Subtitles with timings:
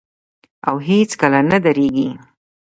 [0.67, 2.09] او هیڅکله نه دریږي.